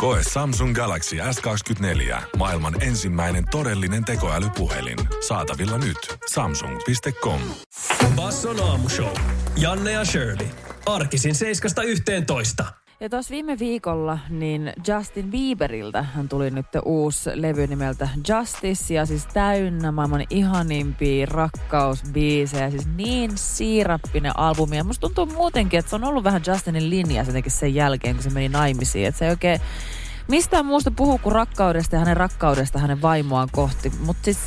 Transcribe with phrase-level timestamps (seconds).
[0.00, 2.22] Koe Samsung Galaxy S24.
[2.36, 4.98] Maailman ensimmäinen todellinen tekoälypuhelin.
[5.28, 6.18] Saatavilla nyt.
[6.30, 7.40] Samsung.com.
[8.16, 9.16] Basson aamushow.
[9.56, 10.46] Janne ja Shirley.
[10.86, 12.79] Arkisin 7.11.
[13.02, 19.06] Ja tuossa viime viikolla niin Justin Bieberiltä hän tuli nyt uusi levy nimeltä Justice ja
[19.06, 22.70] siis täynnä maailman ihanimpia rakkausbiisejä.
[22.70, 27.22] Siis niin siirappinen albumi ja musta tuntuu muutenkin, että se on ollut vähän Justinin linja
[27.22, 29.06] jotenkin sen jälkeen, kun se meni naimisiin.
[29.06, 29.60] Että se ei oikein
[30.28, 33.92] mistään muusta puhu kuin rakkaudesta ja hänen rakkaudesta hänen vaimoaan kohti.
[34.04, 34.38] Mutta siis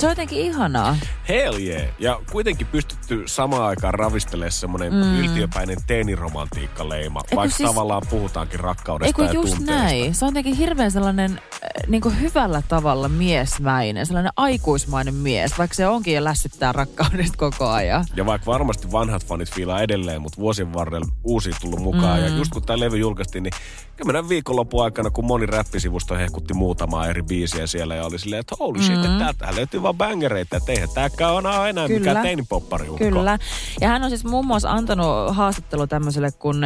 [0.00, 0.96] se on jotenkin ihanaa.
[1.28, 1.82] Hell yeah.
[1.98, 5.20] Ja kuitenkin pystytty samaan aikaan ravistelemaan semmoinen mm.
[5.20, 9.82] yltiöpäinen teeniromantiikka-leima, vaikka siis, tavallaan puhutaankin rakkaudesta ja just tunteesta.
[9.82, 10.14] näin.
[10.14, 15.74] Se on jotenkin hirveän sellainen äh, niin kuin hyvällä tavalla miesmäinen, sellainen aikuismainen mies, vaikka
[15.74, 18.04] se onkin jo lässyttää rakkaudesta koko ajan.
[18.16, 22.18] Ja vaikka varmasti vanhat fanit fiilaa edelleen, mutta vuosien varrella uusi tullut mukaan.
[22.18, 22.26] Mm.
[22.26, 23.52] Ja just kun tämä levy julkaistiin, niin
[23.96, 28.56] kymmenen viikonlopun aikana, kun moni räppisivusto hehkutti muutamaa eri biisiä siellä ja oli silleen, että
[28.60, 29.18] holy shit, mm.
[29.18, 31.98] täältä löytyy vaan bangereita, että eihän tääkään ole enää Kyllä.
[31.98, 33.38] mikään teinipoppari Kyllä.
[33.80, 36.56] Ja hän on siis muun muassa antanut haastattelu tämmöiselle kuin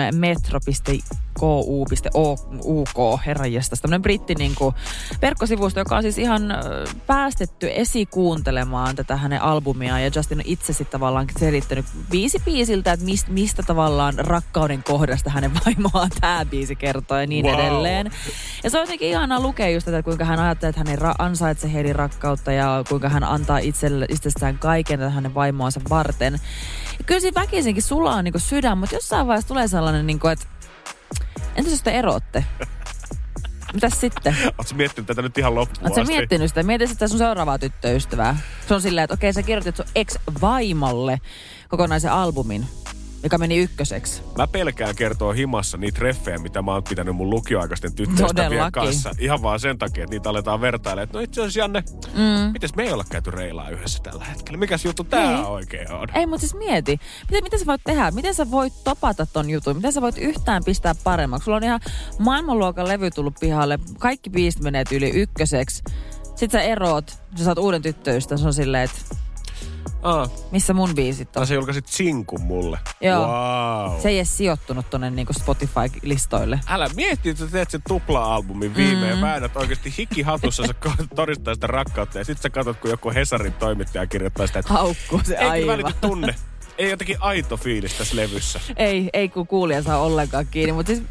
[1.42, 4.74] metro.ku.uk, herranjestas, tämmöinen britti niin kuin
[5.22, 6.42] verkkosivusto, joka on siis ihan
[7.06, 13.04] päästetty esikuuntelemaan tätä hänen albumiaan ja Justin on itse sitten tavallaan selittänyt biisi biisiltä, että
[13.04, 17.54] mistä, mistä tavallaan rakkauden kohdasta hänen vaimoaan tämä biisi kertoo ja niin wow.
[17.54, 18.10] edelleen.
[18.64, 21.14] Ja se on jotenkin ihanaa lukea just tätä, kuinka hän ajattelee, että hän ei ra-
[21.18, 26.32] ansaitse heidän rakkautta ja kuinka hän antaa itselle, itsestään kaiken hänen vaimoansa varten.
[26.98, 30.46] Ja kyllä siinä väkisinkin sulaa niin sydän, mutta jossain vaiheessa tulee sellainen, niin kuin, että
[31.56, 32.44] entäs jos te erotte?
[33.74, 34.36] Mitäs sitten?
[34.44, 36.62] Oletko miettinyt tätä nyt ihan loppuun Oletko miettinyt sitä?
[36.62, 38.36] Mieti sitä sun seuraavaa tyttöystävää.
[38.68, 41.20] Se on silleen, että okei, sä kirjoitit sun ex-vaimolle
[41.68, 42.66] kokonaisen albumin
[43.22, 44.22] joka meni ykköseksi.
[44.38, 49.10] Mä pelkään kertoa himassa niitä treffejä, mitä mä oon pitänyt mun lukioaikaisten tyttöystävien kanssa.
[49.18, 51.08] Ihan vaan sen takia, että niitä aletaan vertailemaan.
[51.12, 51.84] No itse asiassa Janne,
[52.14, 52.52] mm.
[52.52, 54.58] mites me ei olla käyty reilaa yhdessä tällä hetkellä?
[54.58, 55.46] Mikäs juttu tää niin.
[55.46, 56.08] oikein on?
[56.14, 57.00] Ei, mutta siis mieti.
[57.30, 58.10] Miten, miten sä voit tehdä?
[58.10, 59.76] Miten sä voit topata ton jutun?
[59.76, 61.44] Miten sä voit yhtään pistää paremmaksi?
[61.44, 61.80] Sulla on ihan
[62.18, 63.78] maailmanluokan levy tullut pihalle.
[63.98, 65.82] Kaikki biisit menee yli ykköseksi.
[66.24, 68.36] Sitten sä eroot, sä saat uuden tyttöystä.
[68.36, 69.16] Se on silleen, että
[70.02, 70.28] Aa.
[70.50, 71.46] Missä mun biisit on?
[71.46, 72.78] se julkaisit sinkun mulle.
[73.00, 73.26] Joo.
[73.26, 74.00] Wow.
[74.00, 76.60] Se ei edes sijoittunut tonne niinku Spotify-listoille.
[76.66, 79.16] Älä mietti, että sä teet sen tupla-albumin viimeen.
[79.16, 79.22] Mm.
[79.22, 80.74] Väännät oikeasti hikihatussa, sä
[81.14, 82.18] todistaa sitä rakkautta.
[82.18, 84.72] Ja sit sä katsot, kun joku Hesarin toimittaja kirjoittaa sitä, että...
[84.72, 85.56] Haukkuu se aivan.
[85.56, 86.34] Eikö välity tunne?
[86.78, 88.60] Ei jotenkin aito fiilis tässä levyssä.
[88.76, 91.02] Ei, ei kun kuulija saa ollenkaan kiinni, mutta siis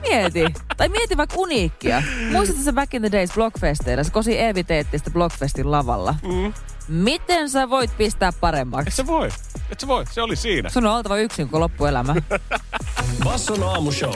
[0.00, 0.44] mieti.
[0.76, 2.02] tai mieti vaikka uniikkia.
[2.32, 4.04] Muistatko se Back in the Days Blockfesteillä?
[4.04, 6.14] Se kosi Eevi teetti sitä Blockfestin lavalla.
[6.22, 6.52] Mm.
[6.88, 8.88] Miten sä voit pistää paremmaksi?
[8.88, 9.28] Et sä voi.
[9.70, 10.04] Et sä voi.
[10.10, 10.68] Se oli siinä.
[10.68, 12.14] Sun on oltava yksin koko loppuelämä.
[13.24, 14.14] Basson aamushow.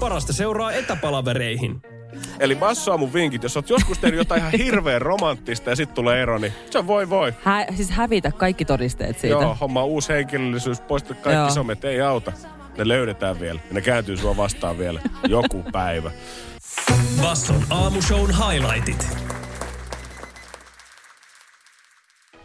[0.00, 1.82] Parasta seuraa etäpalavereihin.
[2.40, 6.22] Eli Basso mun vinkit, jos oot joskus tehnyt jotain ihan hirveän romanttista ja sitten tulee
[6.22, 7.34] ero, niin se voi voi.
[7.44, 9.42] Hä, siis hävitä kaikki todisteet siitä.
[9.42, 11.50] Joo, homma uusi henkilöllisyys, poista kaikki Joo.
[11.50, 12.32] somet, ei auta.
[12.78, 16.10] Ne löydetään vielä ja ne kääntyy sua vastaan vielä joku päivä.
[17.22, 19.27] Basson aamushown highlightit.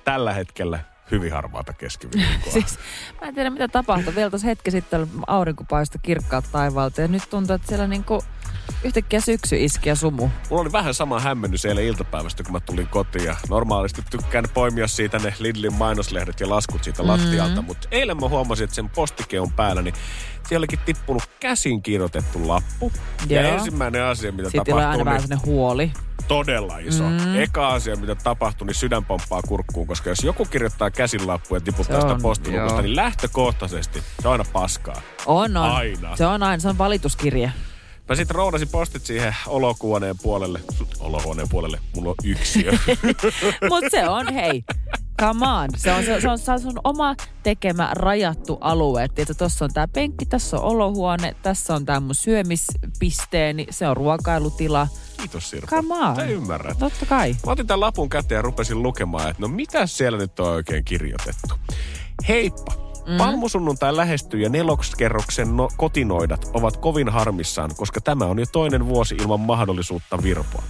[0.03, 0.79] Tällä hetkellä
[1.11, 2.53] hyvin harmaata keskiviikkoa.
[2.53, 2.79] siis,
[3.21, 4.15] mä en tiedä mitä tapahtui.
[4.15, 8.23] Vielä tuossa hetki sitten aurinko paistoi kirkkaat taivaalta ja nyt tuntuu, että siellä niinku
[8.83, 10.29] yhtäkkiä syksy iski ja sumu.
[10.49, 13.25] Mulla oli vähän sama hämmennyt siellä iltapäivästä, kun mä tulin kotiin.
[13.25, 17.09] Ja normaalisti tykkään poimia siitä ne Lidlin mainoslehdet ja laskut siitä mm.
[17.09, 17.61] lattialta.
[17.61, 19.95] Mutta eilen mä huomasin, että sen postike on päällä, niin
[20.47, 22.91] sielläkin tippunut käsin kirjoitettu lappu.
[23.29, 23.43] Joo.
[23.43, 24.91] Ja ensimmäinen asia, mitä Sitten tapahtuu...
[24.91, 25.91] Sitten vähän niin, huoli
[26.27, 27.03] todella iso.
[27.03, 27.39] Mm.
[27.39, 32.01] Eka asia, mitä tapahtuu, niin sydän pomppaa kurkkuun, koska jos joku kirjoittaa käsinlappuja ja tiputtaa
[32.01, 35.01] sitä postilukusta, niin lähtökohtaisesti se on aina paskaa.
[35.25, 35.71] On, on.
[35.71, 36.15] Aina.
[36.15, 37.51] Se on aina, se on valituskirje.
[38.09, 40.59] Mä sitten roudasin postit siihen olohuoneen puolelle.
[40.99, 42.65] Olohuoneen puolelle, mulla on yksi
[43.69, 44.63] Mut se on, hei,
[45.21, 45.69] come on.
[45.77, 49.03] Se on, se, on, se on sun oma tekemä rajattu alue.
[49.03, 53.97] Että tuossa on tää penkki, tässä on olohuone, tässä on tää mun syömispisteeni, se on
[53.97, 54.87] ruokailutila.
[55.17, 55.67] Kiitos Sirpa.
[55.67, 56.15] Come on.
[56.15, 56.79] Sä ymmärrät.
[56.79, 57.35] Totta kai.
[57.45, 60.85] Mä otin tämän lapun käteen ja rupesin lukemaan, että no mitä siellä nyt on oikein
[60.85, 61.55] kirjoitettu.
[62.27, 63.17] Heippa, Mm.
[63.17, 69.15] Palmusunnuntai lähestyy ja nelokskerroksen no- kotinoidat ovat kovin harmissaan, koska tämä on jo toinen vuosi
[69.15, 70.63] ilman mahdollisuutta virpoa.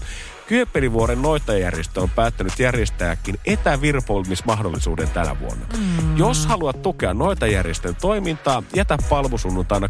[0.53, 5.65] Kyöppelivuoren noitajärjestö on päättänyt järjestääkin etävirpoimismahdollisuuden tänä vuonna.
[5.77, 6.17] Mm.
[6.17, 9.89] Jos haluat tukea noitajärjestön toimintaa, jätä palmusunnuntaina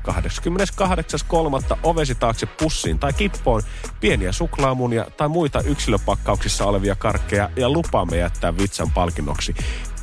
[1.71, 1.77] 28.3.
[1.83, 3.61] ovesi taakse pussiin tai kippoon
[3.99, 9.55] pieniä suklaamunia tai muita yksilöpakkauksissa olevia karkkeja ja lupaamme jättää vitsan palkinnoksi.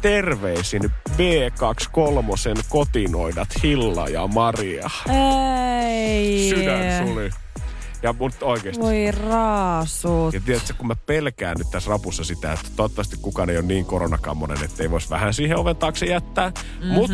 [0.03, 4.91] Terveisin B23 kotinoidat Hilla ja Maria.
[5.09, 6.49] Ei.
[6.49, 7.31] Sydän suli.
[8.02, 8.82] Ja mut oikeesti.
[8.82, 10.35] Voi raasut.
[10.35, 13.85] Ja tiedätkö, kun mä pelkään nyt tässä rapussa sitä, että toivottavasti kukaan ei ole niin
[13.85, 16.49] koronakammonen, että ei voisi vähän siihen oven taakse jättää.
[16.49, 16.93] Mm-hmm.
[16.93, 17.11] Mut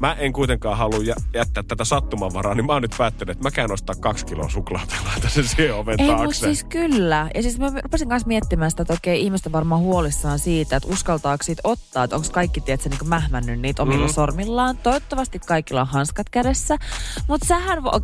[0.00, 3.50] mä en kuitenkaan halua jä- jättää tätä sattumanvaraa, niin mä oon nyt päättänyt, että mä
[3.50, 6.40] käyn ostaa kaksi kiloa laitan sen siihen oven Ei, taakse.
[6.40, 7.30] siis kyllä.
[7.34, 10.88] Ja siis mä rupesin kanssa miettimään sitä, että okei, ihmiset on varmaan huolissaan siitä, että
[10.88, 14.12] uskaltaako siitä ottaa, että onko kaikki, tiedätkö, niin mähmännyt niitä omilla mm.
[14.12, 14.76] sormillaan.
[14.76, 16.76] Toivottavasti kaikilla on hanskat kädessä.
[17.28, 18.00] Mutta sähän vo...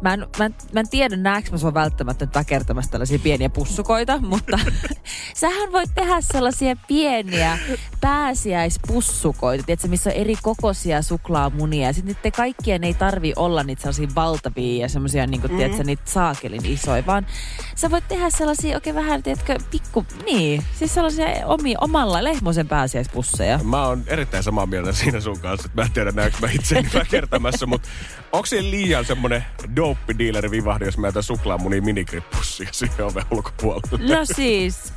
[0.00, 3.48] Mä en, mä, en, mä en tiedä, näekö mä sua välttämättä nyt väkertämässä tällaisia pieniä
[3.48, 4.58] pussukoita, mutta
[5.40, 7.58] sähän voit tehdä sellaisia pieniä
[8.00, 11.86] pääsiäispussukoita, tiedätkö, missä on eri kokoisia suklaamunia.
[11.86, 15.56] Ja sitten niiden kaikkien ei tarvi olla niitä sellaisia valtavia ja semmoisia, niin kuin, mm.
[15.56, 17.26] tiedätkö, niitä saakelin isoja, vaan
[17.74, 23.60] sä voit tehdä sellaisia oikein vähän, tiedätkö, pikku, niin, siis sellaisia omi, omalla lehmosen pääsiäispusseja.
[23.62, 26.88] Mä oon erittäin samaa mieltä siinä sun kanssa, että mä en tiedä näekö mä itseäni
[27.00, 27.88] väkertämässä, mutta
[28.32, 29.44] onko se liian semmonen
[29.76, 34.14] dope dealeri vivahdi, jos mä jätän suklaamunia minikripussia siihen oven ulkopuolelle?
[34.14, 34.92] No siis,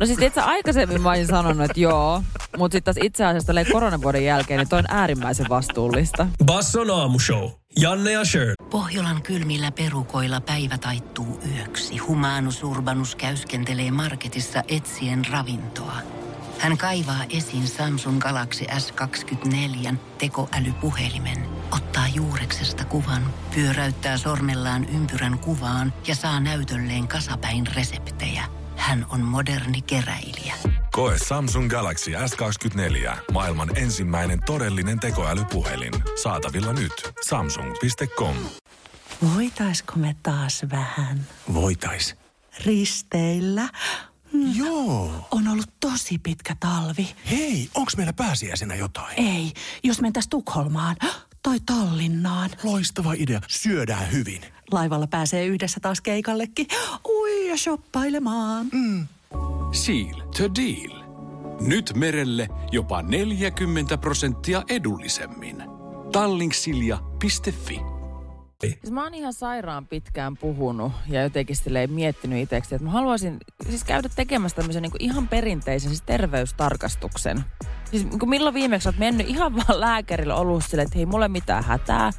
[0.00, 2.22] No siis itse aikaisemmin mä olisin sanonut, että joo,
[2.56, 6.26] mutta sitten taas itse asiassa tälleen koronavuoden jälkeen, niin toi on äärimmäisen vastuullista.
[6.44, 7.50] Basson aamushow.
[7.80, 8.54] Janne ja Shirley.
[8.70, 11.98] Pohjolan kylmillä perukoilla päivä taittuu yöksi.
[11.98, 15.96] Humanus Urbanus käyskentelee marketissa etsien ravintoa.
[16.58, 21.38] Hän kaivaa esiin Samsung Galaxy S24 tekoälypuhelimen,
[21.72, 23.22] ottaa juureksesta kuvan,
[23.54, 28.44] pyöräyttää sormellaan ympyrän kuvaan ja saa näytölleen kasapäin reseptejä.
[28.76, 30.54] Hän on moderni keräilijä.
[30.92, 33.16] Koe Samsung Galaxy S24.
[33.32, 35.92] Maailman ensimmäinen todellinen tekoälypuhelin.
[36.22, 36.92] Saatavilla nyt.
[37.28, 38.36] Samsung.com.
[39.34, 42.16] Voitaisko me taas vähän Voitais.
[42.64, 43.68] risteillä?
[44.54, 45.28] Joo.
[45.30, 47.14] On ollut tosi pitkä talvi.
[47.30, 49.14] Hei, onks meillä pääsiäisenä jotain?
[49.20, 49.52] Ei,
[49.84, 50.96] jos mentäis Tukholmaan
[51.44, 52.50] tai Tallinnaan.
[52.62, 53.40] Loistava idea.
[53.48, 54.42] Syödään hyvin.
[54.72, 56.66] Laivalla pääsee yhdessä taas keikallekin.
[57.08, 58.66] Ui ja shoppailemaan.
[59.72, 61.04] Seal to deal.
[61.60, 65.56] Nyt merelle jopa 40 prosenttia edullisemmin.
[66.12, 67.93] Tallingsilja.fi
[68.60, 73.38] Siis mä oon ihan sairaan pitkään puhunut ja jotenkin silleen miettinyt itseksi, että mä haluaisin
[73.68, 77.44] siis käydä tekemässä tämmöisen niin ihan perinteisen siis terveystarkastuksen.
[77.90, 81.24] Siis niin kuin milloin viimeksi oot mennyt ihan vaan lääkärille ollut silleen, että hei mulla
[81.24, 82.10] ei mitään hätää.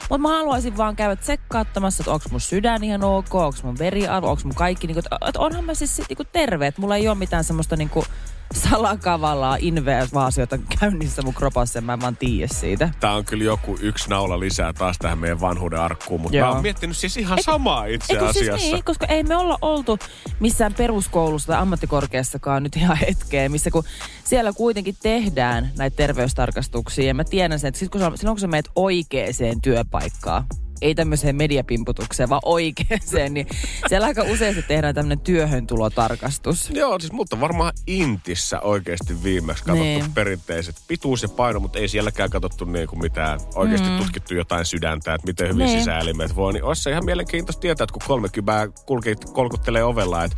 [0.00, 4.30] Mutta mä haluaisin vaan käydä tsekkaattamassa, että onko mun sydän ihan ok, onko mun veriarvo,
[4.30, 7.08] onko mun kaikki, niin kuin, että, onhan mä siis niin kuin terve, että mulla ei
[7.08, 8.06] ole mitään semmoista niin kuin
[8.54, 12.90] salakavallaa invaasiota käynnissä mun kropassa, mä en vaan tiedä siitä.
[13.00, 16.46] Tää on kyllä joku yksi naula lisää taas tähän meidän vanhuuden arkkuun, mutta Joo.
[16.46, 18.58] mä oon miettinyt siis ihan samaa itse Eikö asiassa.
[18.58, 19.98] siis niin, koska ei me olla oltu
[20.40, 23.84] missään peruskoulussa tai ammattikorkeassakaan nyt ihan hetkeen, missä kun
[24.24, 27.06] siellä kuitenkin tehdään näitä terveystarkastuksia.
[27.06, 30.44] Ja mä tiedän sen, että sit kun sä, silloin kun sä meet oikeeseen työpaikkaan,
[30.82, 33.46] ei tämmöiseen mediapimputukseen, vaan oikeeseen, niin
[33.88, 36.70] siellä aika useasti tehdään tämmöinen työhöntulotarkastus.
[36.70, 40.12] Joo, siis mutta varmaan Intissä oikeasti viimeksi katsottu Niin.
[40.14, 43.98] perinteiset pituus ja paino, mutta ei sielläkään katsottu niin kuin mitään oikeasti mm.
[43.98, 45.78] tutkittu jotain sydäntä, että miten hyvin Niin.
[45.78, 46.52] sisäelimet voi.
[46.52, 50.36] Niin olisi se ihan mielenkiintoista tietää, että kun 30 kulki, kolkuttelee ovella, että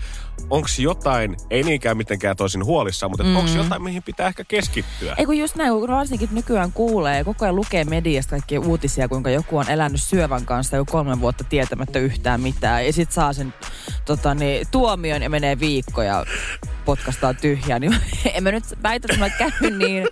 [0.50, 3.36] onko jotain, ei niinkään mitenkään toisin huolissaan, mutta mm.
[3.36, 5.14] onko jotain, mihin pitää ehkä keskittyä.
[5.18, 9.08] Ei kun just näin, kun varsinkin nykyään kuulee ja koko ajan lukee mediasta kaikkia uutisia,
[9.08, 12.86] kuinka joku on elänyt syövän kanssa jo kolme vuotta tietämättä yhtään mitään.
[12.86, 13.54] Ja sit saa sen
[14.04, 16.24] tota, niin, tuomion ja menee viikko ja
[16.86, 17.78] potkastaa tyhjää.
[17.78, 17.96] Niin
[18.34, 20.08] en mä nyt väitä, että mä käyn niin,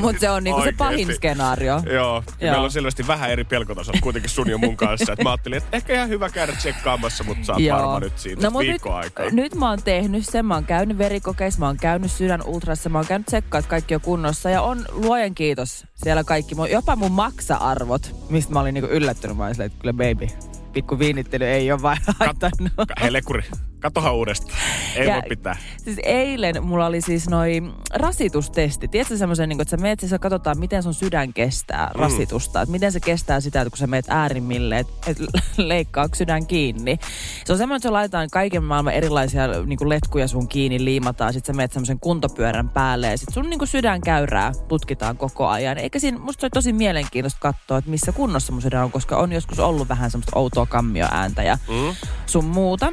[0.00, 1.82] mutta se on niinku se pahin skenaario.
[1.86, 2.22] Joo, Joo.
[2.40, 5.12] meillä on selvästi vähän eri pelkotasot kuitenkin sun ja mun kanssa.
[5.12, 8.42] Että mä ajattelin, että ehkä ihan hyvä käydä tsekkaamassa, mutta sä oot varma nyt siitä
[8.42, 9.26] no, mut viikko nyt, aikaa.
[9.30, 12.98] nyt mä oon tehnyt sen, mä oon käynyt verikokeissa, mä oon käynyt sydän ultrassa, mä
[12.98, 14.50] oon käynyt tsekkaa, että kaikki on kunnossa.
[14.50, 19.36] Ja on luojan kiitos siellä kaikki, mun- jopa mun maksa-arvot, mistä mä olin niinku yllättynyt.
[19.36, 20.26] Mä olin silleen, että kyllä baby,
[20.72, 22.72] pikku viinittely ei ole vain haitannut.
[23.00, 23.42] Hei lekuri,
[23.80, 24.58] Katohan uudestaan.
[24.96, 25.56] Ei Ja- voi pitää.
[25.84, 27.62] Siis eilen mulla oli siis noi
[27.94, 28.88] rasitustesti.
[28.88, 32.62] Tiedätkö semmoisen, niin että sä meet, siis katsotaan, miten sun sydän kestää rasitusta.
[32.62, 35.16] Että miten se kestää sitä, että kun sä meet äärimmille, että et
[35.56, 36.98] leikkaa sydän kiinni.
[37.44, 41.32] Se on semmoinen, että se laitetaan kaiken maailman erilaisia niin kuin letkuja sun kiinni, liimataan.
[41.32, 45.78] Sitten sä meet semmoisen kuntopyörän päälle ja sit sun niin kuin sydänkäyrää tutkitaan koko ajan.
[45.78, 49.16] Eikä siinä, musta se oli tosi mielenkiintoista katsoa, että missä kunnossa mun sydän on, koska
[49.16, 51.94] on joskus ollut vähän semmoista outoa kammioääntä ja Mm.
[52.26, 52.92] sun muuta.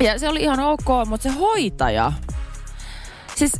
[0.00, 2.12] Ja se oli ihan ok, mutta se hoitaja,
[3.34, 3.52] siis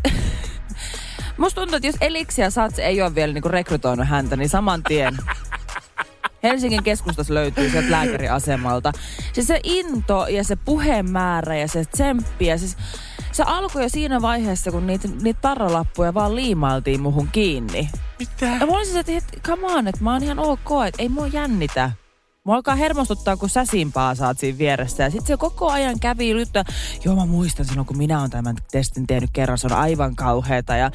[1.39, 5.17] musta tuntuu, että jos Elixia Sats ei ole vielä niinku rekrytoinut häntä, niin saman tien
[6.43, 8.93] Helsingin keskustassa löytyy sieltä lääkäriasemalta.
[9.33, 12.77] Siis se into ja se puhemäärä ja se tsemppi ja siis
[13.33, 17.89] se alkoi jo siinä vaiheessa, kun niitä, niitä tarralappuja vaan liimailtiin muhun kiinni.
[18.19, 18.47] Mitä?
[18.47, 21.27] Ja mä olisin, että et, come on, että mä oon ihan ok, että ei mua
[21.27, 21.91] jännitä.
[22.45, 25.03] Mua alkaa hermostuttaa, kun sä simpaa saat siinä vieressä.
[25.03, 26.65] Ja sit se koko ajan kävi juttuja.
[27.05, 29.59] Joo, mä muistan silloin, kun minä oon tämän testin tehnyt kerran.
[29.59, 30.77] Se on aivan kauheeta.
[30.77, 30.91] Ja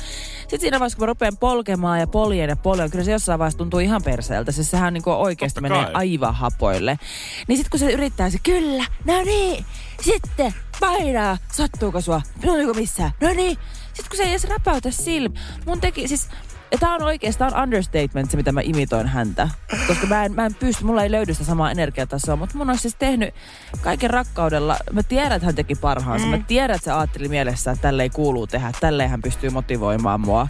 [0.48, 3.58] sit siinä vaiheessa, kun mä rupean polkemaan ja poljen ja poljen, kyllä se jossain vaiheessa
[3.58, 4.52] tuntuu ihan perseeltä.
[4.52, 5.94] Siis sehän niinku oikeasti Totta menee kai.
[5.94, 7.00] aivan hapoille.
[7.48, 9.66] Niin sit kun se yrittää se, kyllä, no niin,
[10.02, 13.58] sitten painaa, sattuuko sua, no missään, no niin.
[13.88, 15.40] Sitten kun se ei edes räpäytä silmä.
[15.66, 16.30] Mun teki, siis
[16.72, 19.50] ja tää on oikeastaan understatement se, mitä mä imitoin häntä.
[19.88, 22.82] Koska mä en, mä en pysty, mulla ei löydy sitä samaa energiatasoa, mutta mun olisi
[22.82, 23.34] siis tehnyt
[23.82, 24.78] kaiken rakkaudella.
[24.92, 26.28] Mä tiedän, että hän teki parhaansa.
[26.28, 28.72] Mä tiedän, että se ajatteli mielessä, että tälle ei kuuluu tehdä.
[28.80, 30.48] Tälleen hän pystyy motivoimaan mua.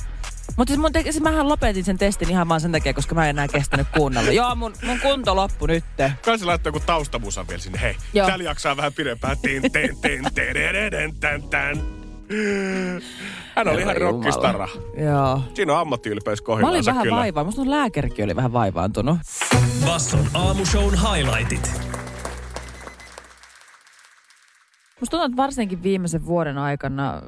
[0.58, 3.24] Mutta siis, mun teki, siis mähän lopetin sen testin ihan vaan sen takia, koska mä
[3.24, 4.32] en enää kestänyt kuunnella.
[4.32, 5.84] Joo, mun, mun kunto loppu nyt.
[6.22, 7.82] Kai se laittoi joku taustamusan vielä sinne.
[7.82, 8.28] Hei, Joo.
[8.28, 9.38] täällä jaksaa vähän pidempään.
[9.42, 10.24] Tin, tin, tin.
[13.58, 14.68] Hän oli ihan rockistara.
[14.98, 15.42] Joo.
[15.54, 17.18] Siinä on ammattiylpeys Mä olin vähän kyllä.
[17.18, 17.44] vaivaa.
[17.44, 19.18] Musta lääkärikin oli vähän vaivaantunut.
[19.86, 21.72] Basson aamushown highlightit.
[25.00, 27.22] Musta tuntuu, että varsinkin viimeisen vuoden aikana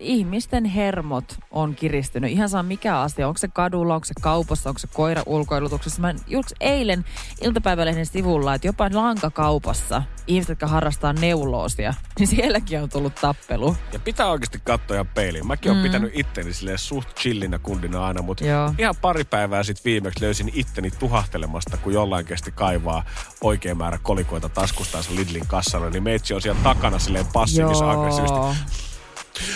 [0.00, 2.30] ihmisten hermot on kiristynyt.
[2.30, 3.28] Ihan saa mikä asia.
[3.28, 6.00] Onko se kadulla, onko se kaupassa, onko se koira ulkoilutuksessa.
[6.00, 7.04] Mä julks eilen
[7.40, 13.76] iltapäivälehden sivulla, että jopa lankakaupassa ihmiset, jotka harrastaa neuloosia, niin sielläkin on tullut tappelu.
[13.92, 15.46] Ja pitää oikeasti katsoa peiliin.
[15.46, 18.74] Mäkin oon pitänyt itteni silleen suht chillinä kundina aina, mutta Joo.
[18.78, 23.04] ihan pari päivää sitten viimeksi löysin itteni tuhahtelemasta, kun jollain kesti kaivaa
[23.40, 28.85] oikein määrä kolikoita taskustaansa Lidlin kassalla, niin meitsi on siellä takana silleen aggressiivisesti.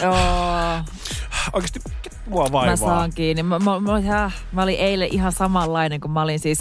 [0.03, 0.15] Joo.
[1.53, 1.81] Oikeasti
[2.27, 2.77] mua Mä vaivaa.
[2.77, 3.43] saan kiinni.
[3.43, 6.59] Mä, mä, mä, mä olin eilen ihan samanlainen, kun mä olin siis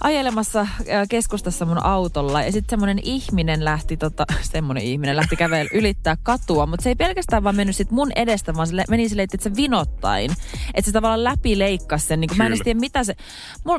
[0.00, 0.68] ajelemassa äh,
[1.08, 2.42] keskustassa mun autolla.
[2.42, 6.66] Ja sitten semmoinen ihminen lähti, tota, semmoinen ihminen lähti kävellä ylittää katua.
[6.66, 9.44] Mutta se ei pelkästään vaan mennyt sit mun edestä, vaan se le- meni silleen, että
[9.44, 10.30] se vinottain.
[10.74, 12.20] Että se tavallaan läpi leikkasi sen.
[12.20, 13.16] Niin mä en tiedä, mitä se...
[13.64, 13.78] Mul,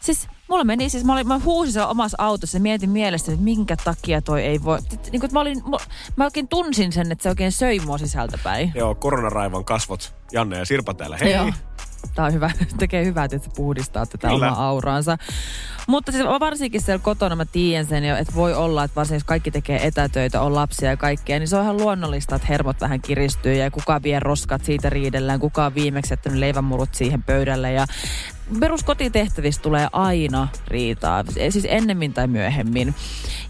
[0.00, 3.44] siis mulla meni, siis mä, olin, mä huusin siellä omassa autossa ja mietin mielestäni, että
[3.44, 4.78] minkä takia toi ei voi...
[5.12, 5.76] Niin kuin, mä, olin, mä,
[6.16, 8.72] mä oikein tunsin sen, että se oikein söi mua sisältäpäin.
[8.74, 10.14] Joo, koronaraivan kasvot.
[10.32, 11.16] Janne ja Sirpa täällä.
[11.16, 11.32] Hei.
[11.32, 11.52] Joo.
[12.14, 14.52] Tämä on hyvä, tekee hyvää, että se puhdistaa tätä Kyllä.
[14.52, 15.18] omaa auraansa.
[15.86, 19.24] Mutta siis varsinkin siellä kotona mä tiedän sen jo, että voi olla, että varsinkin jos
[19.24, 23.00] kaikki tekee etätöitä, on lapsia ja kaikkea, niin se on ihan luonnollista, että hermot vähän
[23.00, 27.86] kiristyy ja kuka vie roskat siitä riidellään, kuka on viimeksi jättänyt leivänmurut siihen pöydälle ja
[28.60, 32.94] peruskotitehtävistä tulee aina riitaa, siis ennemmin tai myöhemmin.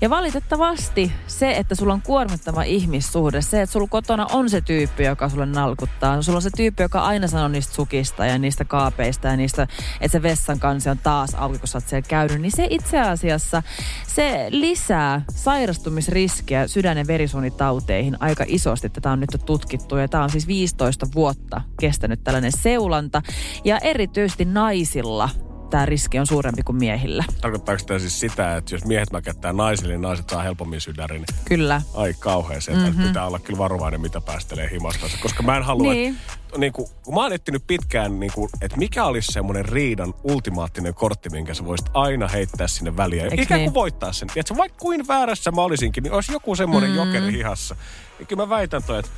[0.01, 5.05] Ja valitettavasti se, että sulla on kuormittava ihmissuhde, se, että sulla kotona on se tyyppi,
[5.05, 6.23] joka sulle nalkuttaa.
[6.23, 9.63] Sulla on se tyyppi, joka aina sanoo niistä sukista ja niistä kaapeista ja niistä,
[10.01, 12.41] että se vessan kansi on taas auki, kun sä oot siellä käynyt.
[12.41, 13.63] Niin se itse asiassa,
[14.07, 18.91] se lisää sairastumisriskiä sydän- ja verisuonitauteihin aika isosti.
[18.91, 23.23] Tätä on nyt tutkittu ja tämä on siis 15 vuotta kestänyt tällainen seulanta.
[23.65, 25.29] Ja erityisesti naisilla
[25.71, 27.25] tämä riski on suurempi kuin miehillä.
[27.41, 31.25] Tarkoittaako tämä siis sitä, että jos miehet mäkättää naisille, niin naiset saa helpommin sydärin?
[31.45, 31.83] Kyllä.
[31.95, 33.03] Ai kauhean se, mm-hmm.
[33.07, 35.19] pitää olla kyllä varovainen, mitä päästelee himastansa.
[35.23, 36.17] Koska mä en halua, Niin.
[36.45, 40.15] että niin kuin, kun mä oon etsinyt pitkään, niin kuin, että mikä olisi semmoinen riidan
[40.23, 43.23] ultimaattinen kortti, minkä sä voisit aina heittää sinne väliin.
[43.23, 43.75] Eiks Ikään kuin niin?
[43.75, 44.29] voittaa sen.
[44.29, 46.97] Tiedätkö, vaikka kuin väärässä mä olisinkin, niin olisi joku semmoinen mm.
[46.97, 47.77] jokeri hihassa.
[48.19, 49.11] Niin kyllä mä väitän toi, että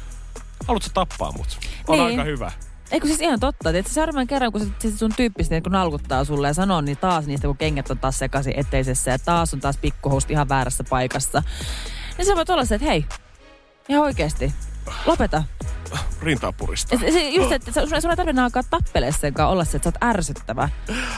[0.67, 1.59] haluatko tappaa mut?
[1.89, 2.11] On Niin.
[2.11, 2.53] aika hyvä.
[2.93, 6.55] Eikö siis ihan totta, että seuraavan kerran, kun se, sun tyyppistä kun nalkuttaa sulle ja
[6.55, 10.31] sanoo, niin taas niistä, kun kengät on taas sekaisin eteisessä ja taas on taas pikkuhoust
[10.31, 11.43] ihan väärässä paikassa.
[12.19, 13.05] Niin sä voit olla se, että hei,
[13.89, 14.53] ihan oikeesti,
[15.07, 15.45] lopeta.
[16.23, 16.99] Rintaa puristaa.
[16.99, 19.97] Se, se, just, että sun, sun ei tarvitse alkaa tappele senkaan olla se, että sä
[19.97, 20.69] oot ärsyttävä.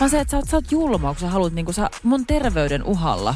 [0.00, 2.84] Vaan se, että sä oot, sä oot julma, kun sä haluat niin sä, mun terveyden
[2.84, 3.34] uhalla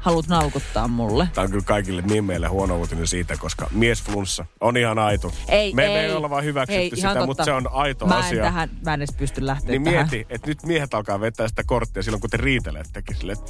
[0.00, 1.28] haluat nalkuttaa mulle.
[1.34, 5.32] Tämä on kyllä kaikille mimmeille huono uutinen siitä, koska miesflunssa on ihan aito.
[5.48, 5.92] Ei, me, ei.
[5.92, 7.44] me ei olla vaan hyväksytty Ei, sitä, mutta totta.
[7.44, 8.42] se on aito mä en asia.
[8.42, 10.08] Tähän, mä en edes pysty lähteä Niin tähän.
[10.10, 13.44] mieti, että nyt miehet alkaa vetää sitä korttia silloin, kun te riitelettekin että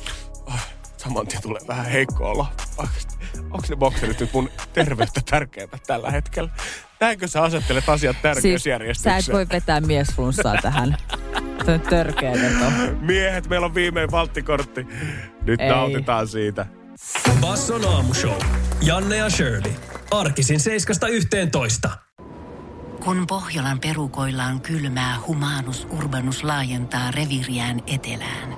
[0.46, 0.67] oh,
[0.98, 2.46] saman tien tulee vähän heikko olo.
[3.50, 6.50] Onko ne bokserit nyt mun terveyttä tärkeimmät tällä hetkellä?
[7.00, 9.22] Näinkö sä asettelet asiat Siis tärkeysjärjestykseen?
[9.22, 10.96] sä et voi vetää miesflunssaa tähän.
[11.64, 12.70] Tuo on törkeä veto.
[13.00, 14.86] Miehet, meillä on viimein valttikortti.
[15.42, 15.68] Nyt Ei.
[15.68, 16.66] nautitaan siitä.
[17.40, 18.42] Basson aamushow.
[18.82, 19.72] Janne ja Shirley.
[20.10, 20.60] Arkisin
[21.86, 21.90] 7.11.
[23.04, 28.57] Kun Pohjolan perukoillaan kylmää, humanus urbanus laajentaa reviriään etelään.